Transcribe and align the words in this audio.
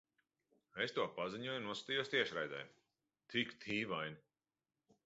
Es 0.85 0.95
to 0.95 1.05
paziņojumu 1.17 1.67
noskatījos 1.71 2.11
tiešraidē. 2.15 2.63
Tik 3.37 3.57
dīvaini. 3.67 4.23